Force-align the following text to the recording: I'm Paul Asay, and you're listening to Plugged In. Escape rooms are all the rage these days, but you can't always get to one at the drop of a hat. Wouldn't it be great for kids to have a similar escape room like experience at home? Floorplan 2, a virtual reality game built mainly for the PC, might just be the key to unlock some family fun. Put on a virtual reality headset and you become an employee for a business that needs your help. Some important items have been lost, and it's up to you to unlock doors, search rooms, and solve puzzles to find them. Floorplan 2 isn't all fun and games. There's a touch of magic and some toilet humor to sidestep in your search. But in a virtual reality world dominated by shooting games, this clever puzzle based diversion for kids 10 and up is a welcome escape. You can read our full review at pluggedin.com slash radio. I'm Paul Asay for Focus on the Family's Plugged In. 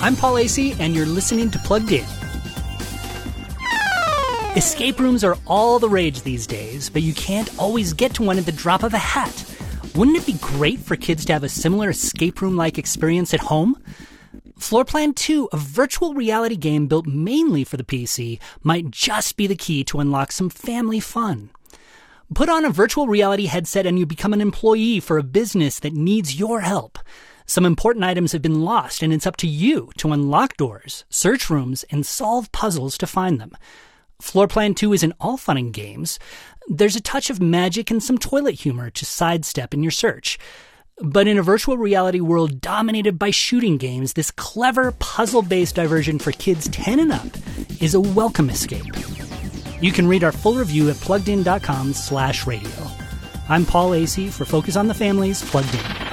I'm 0.00 0.14
Paul 0.14 0.34
Asay, 0.34 0.78
and 0.78 0.94
you're 0.94 1.06
listening 1.06 1.50
to 1.50 1.58
Plugged 1.58 1.90
In. 1.90 2.06
Escape 4.56 5.00
rooms 5.00 5.24
are 5.24 5.36
all 5.44 5.80
the 5.80 5.88
rage 5.88 6.22
these 6.22 6.46
days, 6.46 6.88
but 6.88 7.02
you 7.02 7.12
can't 7.12 7.50
always 7.58 7.92
get 7.94 8.14
to 8.14 8.22
one 8.22 8.38
at 8.38 8.46
the 8.46 8.52
drop 8.52 8.84
of 8.84 8.94
a 8.94 8.98
hat. 8.98 9.44
Wouldn't 9.96 10.16
it 10.16 10.24
be 10.24 10.34
great 10.34 10.78
for 10.78 10.94
kids 10.94 11.24
to 11.24 11.32
have 11.32 11.42
a 11.42 11.48
similar 11.48 11.90
escape 11.90 12.40
room 12.40 12.56
like 12.56 12.78
experience 12.78 13.34
at 13.34 13.40
home? 13.40 13.76
Floorplan 14.60 15.16
2, 15.16 15.48
a 15.52 15.56
virtual 15.56 16.14
reality 16.14 16.56
game 16.56 16.86
built 16.86 17.06
mainly 17.06 17.64
for 17.64 17.76
the 17.76 17.82
PC, 17.82 18.38
might 18.62 18.92
just 18.92 19.36
be 19.36 19.48
the 19.48 19.56
key 19.56 19.82
to 19.82 19.98
unlock 19.98 20.30
some 20.30 20.48
family 20.48 21.00
fun. 21.00 21.50
Put 22.34 22.48
on 22.48 22.64
a 22.64 22.70
virtual 22.70 23.08
reality 23.08 23.46
headset 23.46 23.84
and 23.84 23.98
you 23.98 24.06
become 24.06 24.32
an 24.32 24.40
employee 24.40 25.00
for 25.00 25.18
a 25.18 25.24
business 25.24 25.80
that 25.80 25.92
needs 25.92 26.38
your 26.38 26.60
help. 26.60 27.00
Some 27.48 27.64
important 27.64 28.04
items 28.04 28.32
have 28.32 28.42
been 28.42 28.60
lost, 28.60 29.02
and 29.02 29.10
it's 29.10 29.26
up 29.26 29.38
to 29.38 29.46
you 29.46 29.90
to 29.96 30.12
unlock 30.12 30.58
doors, 30.58 31.06
search 31.08 31.48
rooms, 31.48 31.82
and 31.90 32.04
solve 32.04 32.52
puzzles 32.52 32.98
to 32.98 33.06
find 33.06 33.40
them. 33.40 33.56
Floorplan 34.20 34.76
2 34.76 34.92
isn't 34.92 35.14
all 35.18 35.38
fun 35.38 35.56
and 35.56 35.72
games. 35.72 36.18
There's 36.68 36.94
a 36.94 37.00
touch 37.00 37.30
of 37.30 37.40
magic 37.40 37.90
and 37.90 38.02
some 38.02 38.18
toilet 38.18 38.56
humor 38.56 38.90
to 38.90 39.06
sidestep 39.06 39.72
in 39.72 39.82
your 39.82 39.90
search. 39.90 40.38
But 41.00 41.26
in 41.26 41.38
a 41.38 41.42
virtual 41.42 41.78
reality 41.78 42.20
world 42.20 42.60
dominated 42.60 43.18
by 43.18 43.30
shooting 43.30 43.78
games, 43.78 44.12
this 44.12 44.30
clever 44.30 44.92
puzzle 44.92 45.40
based 45.40 45.76
diversion 45.76 46.18
for 46.18 46.32
kids 46.32 46.68
10 46.68 47.00
and 47.00 47.12
up 47.12 47.34
is 47.80 47.94
a 47.94 48.00
welcome 48.00 48.50
escape. 48.50 48.94
You 49.80 49.90
can 49.90 50.06
read 50.06 50.22
our 50.22 50.32
full 50.32 50.54
review 50.54 50.90
at 50.90 50.96
pluggedin.com 50.96 51.94
slash 51.94 52.46
radio. 52.46 52.90
I'm 53.48 53.64
Paul 53.64 53.92
Asay 53.92 54.30
for 54.30 54.44
Focus 54.44 54.76
on 54.76 54.86
the 54.86 54.94
Family's 54.94 55.42
Plugged 55.48 55.74
In. 55.74 56.07